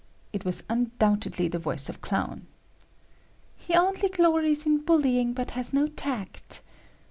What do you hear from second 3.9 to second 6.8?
glories in bullying but has no tact."